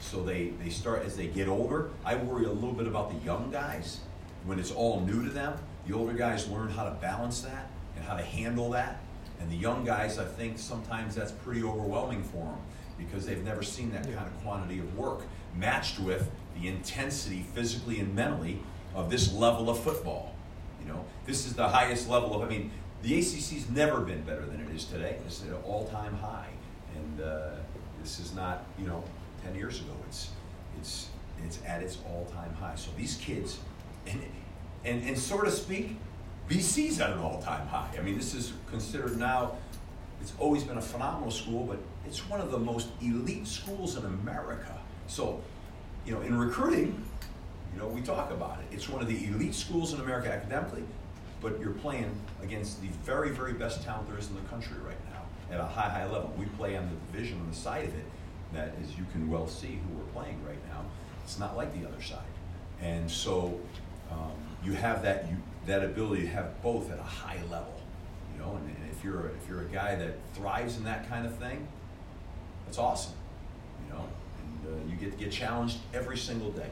So 0.03 0.23
they, 0.23 0.53
they 0.63 0.69
start 0.69 1.05
as 1.07 1.17
they 1.17 1.29
get 1.29 1.49
older. 1.49 1.91
I 2.05 2.17
worry 2.17 2.45
a 2.45 2.53
little 2.53 2.73
bit 2.73 2.87
about 2.87 3.11
the 3.11 3.25
young 3.25 3.51
guys 3.51 4.01
when 4.45 4.59
it's 4.59 4.73
all 4.73 5.01
new 5.01 5.25
to 5.25 5.31
them. 5.31 5.57
The 5.87 5.95
older 5.95 6.13
guys 6.13 6.49
learn 6.49 6.69
how 6.69 6.85
to 6.85 6.91
balance 6.91 7.41
that 7.43 7.71
and 7.97 8.05
how 8.05 8.17
to 8.17 8.23
handle 8.23 8.71
that. 8.71 9.01
And 9.41 9.51
the 9.51 9.57
young 9.57 9.85
guys, 9.85 10.19
I 10.19 10.25
think 10.25 10.59
sometimes 10.59 11.15
that's 11.15 11.33
pretty 11.33 11.63
overwhelming 11.63 12.23
for 12.25 12.45
them 12.45 12.59
because 12.99 13.25
they've 13.25 13.43
never 13.45 13.63
seen 13.63 13.93
that 13.93 14.05
kind 14.05 14.27
of 14.27 14.43
quantity 14.43 14.81
of 14.81 14.99
work 14.99 15.23
matched 15.57 15.99
with 16.01 16.31
the 16.61 16.69
intensity 16.69 17.47
physically 17.55 18.01
and 18.01 18.15
mentally 18.15 18.59
of 18.95 19.09
this 19.09 19.33
level 19.33 19.71
of 19.71 19.79
football. 19.79 20.35
You 20.83 20.93
know, 20.93 21.05
this 21.27 21.47
is 21.47 21.55
the 21.55 21.69
highest 21.69 22.09
level 22.09 22.35
of, 22.35 22.43
I 22.43 22.51
mean, 22.51 22.73
the 23.03 23.19
ACC's 23.19 23.71
never 23.71 24.01
been 24.01 24.23
better 24.23 24.45
than 24.45 24.61
it 24.61 24.75
is 24.75 24.85
today. 24.85 25.17
It's 25.25 25.43
is 25.43 25.49
an 25.49 25.55
all-time 25.65 26.15
high, 26.17 26.51
and 26.95 27.21
uh, 27.21 27.51
this 28.01 28.21
is 28.21 28.35
not, 28.35 28.65
you 28.79 28.87
know, 28.87 29.03
10 29.45 29.55
years 29.55 29.81
ago. 29.81 29.93
It's, 30.09 30.31
it's, 30.79 31.09
it's 31.45 31.59
at 31.67 31.83
its 31.83 31.99
all-time 32.07 32.55
high. 32.55 32.75
So 32.77 32.91
these 32.97 33.17
kids, 33.17 33.59
and, 34.07 34.21
and, 34.85 35.03
and 35.05 35.19
so 35.19 35.41
to 35.41 35.51
speak, 35.51 35.97
BC's 36.49 37.01
at 37.01 37.11
an 37.11 37.19
all-time 37.19 37.67
high. 37.67 37.91
I 37.99 38.03
mean, 38.03 38.17
this 38.17 38.35
is 38.35 38.53
considered 38.71 39.19
now 39.19 39.57
it's 40.21 40.33
always 40.39 40.63
been 40.63 40.79
a 40.79 40.83
phenomenal 40.83 41.33
school, 41.33 41.65
but 41.65 41.79
it's 42.07 42.29
one 42.29 42.41
of 42.41 42.53
the 42.53 42.59
most 42.59 42.89
elite 43.01 43.47
schools 43.47 43.97
in 43.97 44.05
America. 44.05 44.79
So 45.09 45.43
you 46.07 46.13
know, 46.13 46.21
in 46.21 46.39
recruiting, 46.39 47.03
you 47.73 47.81
know, 47.81 47.89
we 47.89 48.01
talk 48.03 48.31
about 48.31 48.59
it. 48.61 48.75
It's 48.75 48.89
one 48.89 49.03
of 49.03 49.09
the 49.09 49.27
elite 49.27 49.55
schools 49.55 49.95
in 49.95 50.01
America 50.01 50.33
academically, 50.33 50.85
but 51.41 51.59
you're 51.61 51.73
playing 51.73 52.15
against 52.43 52.81
the 52.81 52.89
very, 53.05 53.31
very 53.31 53.53
best 53.53 53.83
talent 53.83 54.09
there 54.09 54.19
is 54.19 54.29
in 54.29 54.35
the 54.37 54.43
country 54.43 54.77
right 54.87 54.97
now 55.13 55.55
at 55.55 55.61
a 55.61 55.65
high, 55.65 55.89
high 55.89 56.07
level. 56.07 56.33
We 56.39 56.47
play 56.47 56.77
on 56.77 56.89
the 56.89 57.13
division 57.13 57.41
on 57.41 57.49
the 57.49 57.57
side 57.57 57.85
of 57.85 57.95
it 57.95 58.05
that, 58.55 58.75
as 58.83 58.97
you 58.97 59.05
can 59.13 59.31
well 59.31 59.47
see, 59.47 59.79
who 59.87 59.99
we're 59.99 60.23
playing 60.23 60.43
right 60.47 60.59
now. 60.69 60.85
It's 61.25 61.39
not 61.39 61.57
like 61.57 61.73
the 61.79 61.87
other 61.87 62.03
side, 62.03 62.19
and 62.81 63.11
so 63.11 63.59
um, 64.11 64.33
you 64.65 64.73
have 64.73 65.03
that 65.03 65.29
you 65.31 65.37
that 65.67 65.85
ability 65.85 66.23
to 66.23 66.29
have 66.29 66.61
both 66.63 66.91
at 66.91 66.99
a 66.99 67.03
high 67.03 67.41
level. 67.51 67.75
You 68.35 68.43
know, 68.43 68.57
and, 68.57 68.67
and 68.77 68.91
if 68.91 69.05
you're 69.05 69.29
if 69.29 69.49
you're 69.49 69.63
a 69.63 69.67
guy 69.73 69.95
that 69.95 70.15
thrives 70.35 70.77
in 70.77 70.85
that 70.85 71.09
kind 71.09 71.27
of 71.27 71.37
thing, 71.37 71.67
that's 72.67 72.79
awesome. 72.79 73.15
You 73.87 73.95
know, 73.95 74.05
and 74.41 74.75
uh, 74.75 74.91
you 74.91 74.97
get 74.97 75.17
to 75.17 75.25
get 75.25 75.33
challenged 75.33 75.79
every 75.95 76.19
single 76.19 76.51
day. 76.51 76.71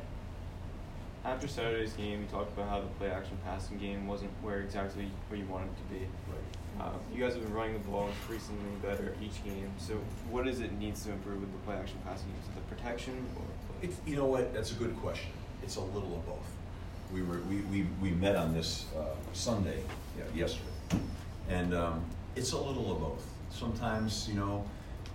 After 1.24 1.46
Saturday's 1.46 1.92
game, 1.92 2.22
you 2.22 2.26
talked 2.26 2.52
about 2.54 2.68
how 2.68 2.80
the 2.80 2.86
play 2.98 3.10
action 3.10 3.36
passing 3.44 3.78
game 3.78 4.06
wasn't 4.06 4.30
where 4.40 4.60
exactly 4.60 5.10
where 5.28 5.38
you 5.38 5.46
wanted 5.46 5.66
it 5.66 5.76
to 5.76 5.94
be. 5.94 6.00
Right. 6.00 6.49
Uh, 6.80 6.88
you 7.14 7.22
guys 7.22 7.34
have 7.34 7.42
been 7.42 7.52
running 7.52 7.74
the 7.74 7.80
ball 7.80 8.08
increasingly 8.08 8.62
better 8.82 9.14
each 9.22 9.44
game. 9.44 9.70
So, 9.76 9.94
what 10.30 10.48
is 10.48 10.60
it 10.60 10.72
needs 10.78 11.04
to 11.04 11.12
improve 11.12 11.40
with 11.40 11.52
the 11.52 11.58
play 11.58 11.76
action 11.76 11.98
passing? 12.06 12.28
Is 12.40 12.48
it 12.48 12.54
the 12.54 12.74
protection? 12.74 13.26
It's, 13.82 13.96
you 14.06 14.16
know 14.16 14.24
what? 14.24 14.54
That's 14.54 14.72
a 14.72 14.74
good 14.74 14.96
question. 14.96 15.30
It's 15.62 15.76
a 15.76 15.80
little 15.82 16.14
of 16.16 16.26
both. 16.26 16.50
We 17.12 17.22
were 17.22 17.40
we, 17.50 17.56
we, 17.62 17.86
we 18.00 18.12
met 18.12 18.34
on 18.34 18.54
this 18.54 18.86
uh, 18.96 19.14
Sunday, 19.34 19.82
yeah, 20.16 20.24
yesterday, 20.34 20.70
and 21.50 21.74
um, 21.74 22.04
it's 22.34 22.52
a 22.52 22.58
little 22.58 22.92
of 22.92 23.00
both. 23.00 23.26
Sometimes 23.50 24.26
you 24.26 24.36
know 24.36 24.64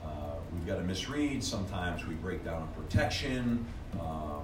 uh, 0.06 0.36
we've 0.54 0.68
got 0.68 0.76
to 0.76 0.84
misread. 0.84 1.44
Sometimes 1.44 2.06
we 2.06 2.14
break 2.16 2.46
down 2.46 2.62
on 2.62 2.68
protection, 2.74 3.66
um, 4.00 4.44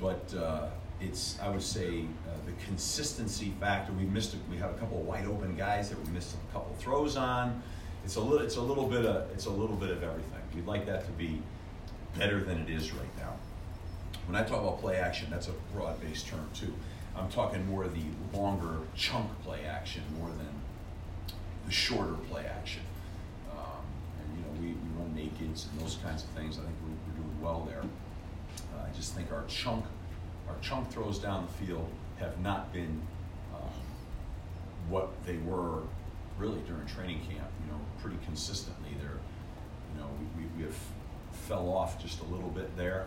but 0.00 0.34
uh, 0.36 0.66
it's 1.04 1.38
I 1.40 1.48
would 1.48 1.62
say 1.62 2.04
uh, 2.26 2.30
the 2.46 2.52
consistency 2.64 3.52
factor. 3.60 3.92
We 3.92 4.04
missed 4.04 4.34
a, 4.34 4.36
we 4.50 4.56
had 4.56 4.70
a 4.70 4.74
couple 4.74 4.98
of 4.98 5.06
wide 5.06 5.26
open 5.26 5.54
guys 5.56 5.90
that 5.90 6.04
we 6.04 6.10
missed 6.12 6.34
a 6.34 6.52
couple 6.52 6.74
throws 6.78 7.16
on. 7.16 7.62
It's 8.04 8.16
a 8.16 8.20
little 8.20 8.44
it's 8.44 8.56
a 8.56 8.62
little 8.62 8.86
bit 8.86 9.04
of 9.04 9.30
it's 9.32 9.46
a 9.46 9.50
little 9.50 9.76
bit 9.76 9.90
of 9.90 10.02
everything. 10.02 10.40
We'd 10.54 10.66
like 10.66 10.86
that 10.86 11.04
to 11.06 11.12
be 11.12 11.40
better 12.16 12.42
than 12.42 12.58
it 12.58 12.70
is 12.70 12.92
right 12.92 13.16
now. 13.18 13.34
When 14.26 14.36
I 14.36 14.44
talk 14.44 14.60
about 14.60 14.80
play 14.80 14.96
action, 14.96 15.28
that's 15.30 15.48
a 15.48 15.52
broad 15.74 16.00
based 16.00 16.26
term 16.28 16.48
too. 16.54 16.72
I'm 17.16 17.28
talking 17.28 17.64
more 17.66 17.84
of 17.84 17.94
the 17.94 18.36
longer 18.36 18.78
chunk 18.96 19.30
play 19.42 19.64
action 19.64 20.02
more 20.18 20.28
than 20.28 20.48
the 21.66 21.72
shorter 21.72 22.14
play 22.30 22.44
action. 22.46 22.82
Um, 23.52 23.84
and 24.20 24.38
you 24.38 24.44
know, 24.44 24.60
we, 24.60 24.66
we 24.68 24.98
run 24.98 25.14
nakeds 25.14 25.70
and 25.70 25.80
those 25.80 25.98
kinds 26.02 26.24
of 26.24 26.30
things. 26.30 26.58
I 26.58 26.62
think 26.62 26.74
we're, 26.82 27.12
we're 27.12 27.22
doing 27.22 27.40
well 27.40 27.66
there. 27.68 27.82
Uh, 27.82 28.86
I 28.88 28.96
just 28.96 29.14
think 29.14 29.30
our 29.32 29.44
chunk, 29.46 29.84
our 30.48 30.56
chunk 30.60 30.90
throws 30.90 31.18
down 31.18 31.46
the 31.46 31.66
field 31.66 31.88
have 32.18 32.38
not 32.40 32.72
been 32.72 33.00
um, 33.54 33.70
what 34.88 35.10
they 35.24 35.38
were 35.38 35.82
really 36.38 36.60
during 36.66 36.86
training 36.86 37.18
camp. 37.28 37.48
You 37.64 37.72
know, 37.72 37.80
pretty 38.00 38.18
consistently. 38.24 38.90
They're, 39.00 39.18
you 39.94 40.00
know, 40.00 40.08
we, 40.36 40.42
we, 40.42 40.48
we 40.58 40.62
have 40.64 40.76
fell 41.48 41.68
off 41.68 42.00
just 42.00 42.20
a 42.20 42.24
little 42.24 42.50
bit 42.50 42.74
there, 42.76 43.06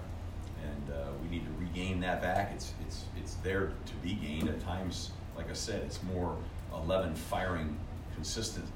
and 0.64 0.94
uh, 0.94 1.08
we 1.22 1.30
need 1.30 1.46
to 1.46 1.52
regain 1.60 2.00
that 2.02 2.22
back. 2.22 2.52
It's 2.54 2.74
it's 2.86 3.06
it's 3.18 3.34
there 3.36 3.72
to 3.86 3.94
be 4.04 4.14
gained 4.14 4.50
at 4.50 4.60
times. 4.62 5.12
Like 5.36 5.50
I 5.50 5.54
said, 5.54 5.84
it's 5.84 6.02
more 6.04 6.36
11 6.74 7.16
firing 7.16 7.78
consistently 8.16 8.72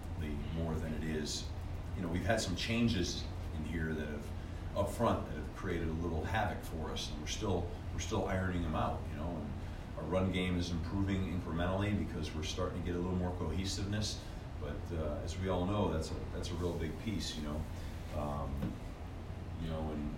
more 0.55 0.73
than 0.75 0.93
it 1.01 1.15
is. 1.15 1.45
You 1.95 2.03
know, 2.03 2.07
we've 2.07 2.25
had 2.25 2.39
some 2.39 2.55
changes 2.55 3.23
in 3.57 3.71
here 3.71 3.93
that 3.93 4.05
have 4.07 4.77
up 4.77 4.91
front 4.91 5.25
that 5.27 5.35
have 5.35 5.55
created 5.55 5.87
a 5.87 6.03
little 6.03 6.23
havoc 6.23 6.57
for 6.63 6.91
us, 6.91 7.09
and 7.11 7.21
we're 7.21 7.27
still 7.27 7.65
we're 8.01 8.07
still 8.07 8.27
ironing 8.27 8.63
them 8.63 8.75
out. 8.75 8.99
You 9.11 9.19
know, 9.19 9.29
and 9.29 9.47
our 9.97 10.03
run 10.05 10.31
game 10.31 10.57
is 10.57 10.71
improving 10.71 11.39
incrementally 11.39 11.97
because 11.97 12.33
we're 12.33 12.43
starting 12.43 12.81
to 12.81 12.85
get 12.85 12.95
a 12.95 12.99
little 12.99 13.15
more 13.15 13.33
cohesiveness. 13.39 14.17
But 14.59 14.97
uh, 14.97 15.15
as 15.23 15.39
we 15.39 15.49
all 15.49 15.65
know, 15.65 15.91
that's 15.91 16.09
a 16.09 16.13
that's 16.33 16.49
a 16.49 16.53
real 16.55 16.73
big 16.73 16.91
piece. 17.03 17.35
You 17.35 17.43
know. 17.47 18.21
Um, 18.21 18.49
you 19.63 19.69
know, 19.69 19.91
and 19.93 20.15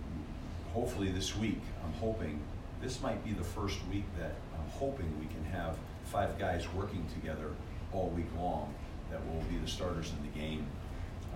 hopefully 0.72 1.10
this 1.10 1.36
week, 1.36 1.60
I'm 1.84 1.92
hoping 1.94 2.40
this 2.82 3.00
might 3.02 3.22
be 3.24 3.32
the 3.32 3.44
first 3.44 3.78
week 3.90 4.04
that 4.18 4.32
I'm 4.54 4.70
hoping 4.70 5.06
we 5.20 5.26
can 5.26 5.44
have 5.52 5.76
five 6.04 6.38
guys 6.38 6.66
working 6.74 7.06
together 7.14 7.50
all 7.92 8.08
week 8.08 8.26
long 8.38 8.74
that 9.10 9.20
will 9.26 9.42
be 9.50 9.58
the 9.58 9.68
starters 9.68 10.10
in 10.10 10.26
the 10.26 10.38
game. 10.38 10.66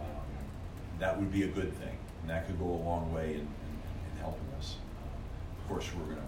Um, 0.00 0.25
that 0.99 1.19
would 1.19 1.31
be 1.31 1.43
a 1.43 1.49
good 1.49 1.73
thing, 1.75 1.97
and 2.23 2.31
that 2.31 2.47
could 2.47 2.59
go 2.59 2.64
a 2.64 2.83
long 2.83 3.12
way 3.12 3.35
in, 3.35 3.40
in, 3.40 3.43
in 3.45 4.19
helping 4.21 4.49
us. 4.59 4.76
Of 5.61 5.69
course, 5.69 5.87
we're 5.95 6.14
gonna 6.14 6.26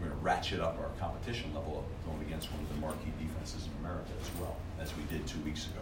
we're 0.00 0.08
gonna 0.08 0.20
ratchet 0.20 0.60
up 0.60 0.78
our 0.78 0.90
competition 1.00 1.54
level 1.54 1.78
of 1.78 2.10
going 2.10 2.22
against 2.26 2.52
one 2.52 2.62
of 2.62 2.68
the 2.68 2.80
marquee 2.80 3.12
defenses 3.18 3.66
in 3.66 3.84
America 3.84 4.10
as 4.20 4.40
well, 4.40 4.56
as 4.80 4.94
we 4.96 5.02
did 5.04 5.26
two 5.26 5.40
weeks 5.40 5.66
ago. 5.66 5.80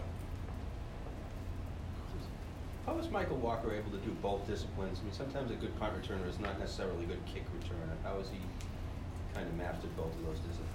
How 2.85 2.93
was 2.93 3.09
Michael 3.09 3.37
Walker 3.37 3.73
able 3.73 3.89
to 3.91 3.97
do 3.97 4.11
both 4.21 4.45
disciplines? 4.47 4.99
I 4.99 5.05
mean, 5.05 5.13
sometimes 5.13 5.49
a 5.49 5.55
good 5.55 5.77
punt 5.79 5.93
returner 5.99 6.29
is 6.29 6.39
not 6.39 6.59
necessarily 6.59 7.03
a 7.03 7.07
good 7.07 7.25
kick 7.25 7.43
returner. 7.59 7.89
How 8.03 8.17
has 8.19 8.29
he 8.29 8.37
kind 9.33 9.47
of 9.47 9.55
mastered 9.55 9.95
both 9.97 10.13
of 10.15 10.25
those 10.25 10.37
disciplines? 10.37 10.69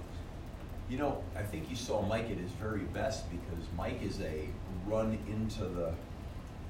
You 0.89 0.97
know, 0.97 1.23
I 1.37 1.41
think 1.41 1.69
you 1.69 1.77
saw 1.77 2.01
Mike 2.01 2.29
at 2.29 2.37
his 2.37 2.51
very 2.51 2.81
best 2.81 3.31
because 3.31 3.65
Mike 3.77 4.01
is 4.03 4.19
a 4.19 4.49
run 4.85 5.17
into 5.29 5.63
the 5.63 5.93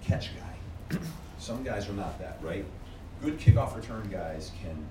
catch 0.04 0.30
guy. 0.36 1.00
Some 1.40 1.64
guys 1.64 1.90
are 1.90 1.94
not 1.94 2.20
that, 2.20 2.38
right? 2.44 2.66
Good 3.24 3.40
kickoff 3.40 3.76
return 3.76 4.08
guys 4.12 4.52
can 4.62 4.86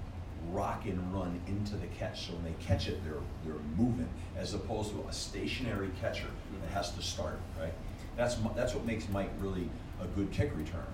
rock 0.51 0.85
and 0.87 1.15
run 1.15 1.41
into 1.47 1.77
the 1.77 1.87
catch. 1.89 2.27
So 2.27 2.35
when 2.35 2.45
they 2.45 2.55
catch 2.65 2.89
it, 2.89 3.03
they're 3.05 3.15
they're 3.45 3.63
moving, 3.77 4.09
as 4.37 4.55
opposed 4.55 4.93
to 4.93 5.05
a 5.09 5.13
stationary 5.13 5.91
catcher 6.01 6.29
that 6.61 6.71
has 6.73 6.93
to 6.93 7.03
start, 7.03 7.39
right? 7.61 7.73
That's 8.17 8.37
that's 8.55 8.75
what 8.75 8.85
makes 8.85 9.09
Mike 9.09 9.31
really 9.39 9.69
a 10.01 10.07
good 10.07 10.31
kick 10.31 10.53
return. 10.57 10.87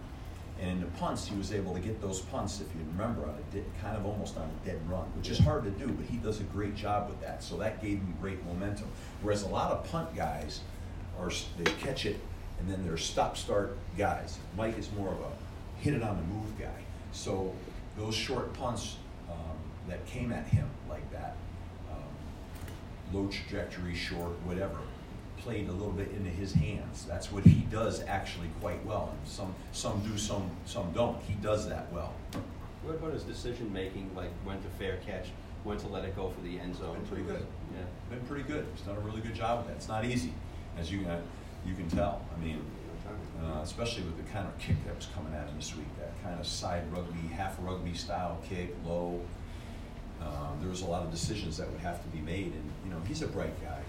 And 0.61 0.71
in 0.71 0.81
the 0.81 0.87
punts, 0.99 1.26
he 1.26 1.37
was 1.37 1.53
able 1.53 1.75
to 1.75 1.81
get 1.81 2.00
those 2.00 2.21
punts, 2.21 2.62
if 2.62 2.67
you 2.75 2.81
remember, 2.93 3.25
on 3.25 3.35
a 3.35 3.55
dead, 3.55 3.65
kind 3.83 3.95
of 3.95 4.07
almost 4.07 4.38
on 4.38 4.49
a 4.49 4.67
dead 4.67 4.81
run, 4.88 5.05
which 5.15 5.29
is 5.29 5.38
hard 5.38 5.65
to 5.65 5.71
do, 5.71 5.87
but 5.87 6.07
he 6.07 6.17
does 6.17 6.41
a 6.41 6.45
great 6.45 6.75
job 6.75 7.11
with 7.11 7.21
that. 7.21 7.43
So 7.43 7.59
that 7.59 7.83
gave 7.83 7.99
him 7.99 8.15
great 8.23 8.43
momentum. 8.47 8.88
Whereas 9.21 9.43
a 9.43 9.49
lot 9.49 9.71
of 9.71 9.85
punt 9.91 10.17
guys 10.17 10.61
are 11.21 11.31
they 11.59 11.71
catch 11.73 12.07
it 12.07 12.19
and 12.59 12.71
then 12.71 12.85
they're 12.87 12.97
stop-start 12.97 13.76
guys. 13.99 14.38
Mike 14.57 14.79
is 14.79 14.91
more 14.93 15.09
of 15.09 15.21
a 15.21 15.31
hit 15.83 15.95
it 15.95 16.03
on 16.03 16.17
the 16.17 16.23
move 16.23 16.59
guy. 16.59 16.85
So 17.12 17.53
those 17.97 18.15
short 18.15 18.53
punts 18.55 18.97
that 19.88 20.05
came 20.07 20.33
at 20.33 20.47
him 20.47 20.69
like 20.88 21.11
that, 21.12 21.37
um, 21.90 22.02
low 23.12 23.28
trajectory, 23.28 23.95
short, 23.95 24.33
whatever, 24.45 24.78
played 25.38 25.69
a 25.69 25.73
little 25.73 25.93
bit 25.93 26.11
into 26.12 26.31
his 26.31 26.52
hands. 26.52 27.05
That's 27.09 27.31
what 27.31 27.45
he 27.45 27.61
does 27.71 28.02
actually 28.07 28.49
quite 28.61 28.85
well. 28.85 29.14
And 29.16 29.28
some 29.28 29.55
some 29.73 30.00
do, 30.00 30.19
some 30.19 30.50
some 30.64 30.93
don't. 30.93 31.21
He 31.23 31.35
does 31.35 31.69
that 31.69 31.93
well. 31.93 32.14
What 32.83 32.97
about 32.97 33.12
his 33.12 33.23
decision 33.23 33.73
making, 33.73 34.11
like 34.14 34.31
when 34.45 34.61
to 34.62 34.69
fair 34.78 34.99
catch, 35.07 35.28
when 35.64 35.78
to 35.78 35.88
let 35.88 36.05
it 36.05 36.16
go 36.16 36.31
for 36.31 36.40
the 36.43 36.59
end 36.59 36.76
zone? 36.76 36.95
Been 36.95 37.07
pretty 37.07 37.25
good. 37.25 37.47
Yeah. 37.75 38.16
Been 38.16 38.26
pretty 38.26 38.45
good. 38.45 38.66
He's 38.75 38.85
done 38.85 38.97
a 38.97 39.00
really 39.00 39.21
good 39.21 39.35
job 39.35 39.59
with 39.59 39.69
that. 39.69 39.76
It's 39.76 39.88
not 39.88 40.05
easy, 40.05 40.33
as 40.78 40.90
you 40.90 41.07
uh, 41.07 41.19
you 41.64 41.75
can 41.75 41.88
tell. 41.90 42.23
I 42.37 42.45
mean, 42.45 42.61
uh, 43.43 43.61
especially 43.62 44.05
with 44.05 44.16
the 44.16 44.33
kind 44.33 44.47
of 44.47 44.59
kick 44.59 44.76
that 44.87 44.97
was 44.97 45.07
coming 45.14 45.35
at 45.35 45.49
him 45.49 45.57
this 45.57 45.76
week, 45.76 45.87
that 45.99 46.12
kind 46.23 46.38
of 46.40 46.47
side 46.47 46.83
rugby, 46.93 47.28
half 47.28 47.57
rugby 47.61 47.95
style 47.95 48.40
kick, 48.49 48.75
low. 48.85 49.21
Um, 50.23 50.59
there 50.61 50.69
was 50.69 50.83
a 50.83 50.87
lot 50.87 51.03
of 51.03 51.11
decisions 51.11 51.57
that 51.59 51.71
would 51.71 51.81
have 51.81 52.03
to 52.03 52.09
be 52.09 52.21
made, 52.21 52.53
and 52.53 52.73
you 52.85 52.91
know 52.91 53.01
he's 53.07 53.23
a 53.23 53.29
bright 53.29 53.61
guy 53.63 53.83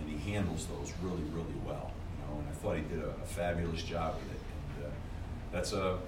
and 0.00 0.10
he 0.10 0.32
handles 0.32 0.66
those 0.66 0.92
really, 1.02 1.22
really 1.32 1.54
well. 1.64 1.92
You 2.16 2.26
know, 2.26 2.40
and 2.40 2.48
I 2.48 2.52
thought 2.52 2.76
he 2.76 2.82
did 2.82 3.04
a, 3.04 3.10
a 3.10 3.26
fabulous 3.26 3.82
job 3.82 4.14
with 4.16 4.36
it. 4.36 4.40
And 4.76 4.86
uh, 4.86 4.90
that's 5.52 5.72
a 5.72 5.98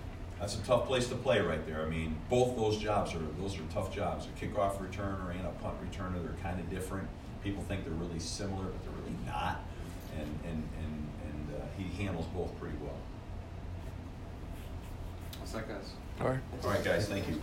that's 0.40 0.56
a 0.56 0.62
tough 0.62 0.86
place 0.86 1.08
to 1.08 1.14
play 1.14 1.40
right 1.40 1.64
there. 1.66 1.82
I 1.82 1.88
mean, 1.88 2.16
both 2.28 2.56
those 2.56 2.78
jobs 2.78 3.14
are 3.14 3.20
those 3.40 3.56
are 3.56 3.62
tough 3.72 3.94
jobs. 3.94 4.26
A 4.26 4.44
kickoff 4.44 4.78
returner 4.78 5.30
and 5.30 5.46
a 5.46 5.50
punt 5.62 5.76
returner, 5.82 6.22
they're 6.22 6.36
kind 6.42 6.58
of 6.58 6.68
different. 6.70 7.08
People 7.44 7.62
think 7.64 7.84
they're 7.84 7.94
really 7.94 8.20
similar, 8.20 8.64
but 8.64 8.82
they're 8.82 9.02
really 9.02 9.16
not. 9.26 9.60
And 10.18 10.38
and 10.44 10.68
and 10.78 11.08
and 11.28 11.60
uh, 11.60 11.64
he 11.76 11.84
handles 12.02 12.26
both 12.26 12.58
pretty 12.58 12.76
well. 12.82 12.98
What's 15.38 15.52
that, 15.52 15.68
guys? 15.68 15.90
All 16.20 16.28
right. 16.28 16.40
All 16.64 16.70
right, 16.70 16.84
guys. 16.84 17.08
Thank 17.08 17.28
you. 17.28 17.40